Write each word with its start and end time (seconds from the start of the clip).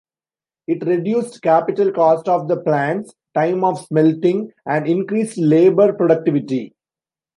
It 0.65 0.83
reduced 0.87 1.43
capital 1.43 1.91
cost 1.91 2.27
of 2.27 2.47
the 2.47 2.59
plants, 2.59 3.13
time 3.35 3.63
of 3.63 3.77
smelting, 3.85 4.51
and 4.65 4.87
increased 4.87 5.37
labor 5.37 5.93
productivity. 5.93 6.73